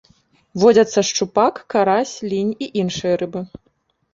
Водзяцца 0.61 1.03
шчупак, 1.09 1.61
карась, 1.73 2.15
лінь 2.33 2.51
і 2.67 2.71
іншыя 2.85 3.13
рыбы. 3.25 3.41